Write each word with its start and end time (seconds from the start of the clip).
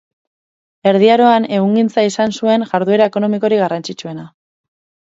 Erdi 0.91 1.11
Aroan 1.17 1.45
ehungintza 1.59 2.07
izan 2.09 2.35
zuen 2.41 2.67
jarduera 2.73 3.13
ekonomikorik 3.13 3.67
garrantzitsuena. 3.67 4.29